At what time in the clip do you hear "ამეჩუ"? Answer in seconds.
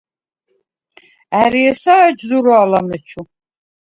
2.79-3.21